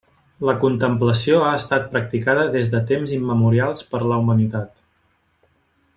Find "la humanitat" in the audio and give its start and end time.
4.13-4.77